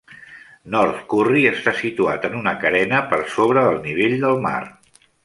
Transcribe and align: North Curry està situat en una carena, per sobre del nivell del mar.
North 0.75 1.03
Curry 1.11 1.43
està 1.49 1.73
situat 1.81 2.25
en 2.29 2.37
una 2.39 2.53
carena, 2.63 3.03
per 3.13 3.21
sobre 3.35 3.67
del 3.69 3.79
nivell 3.85 4.17
del 4.25 4.43
mar. 4.49 4.57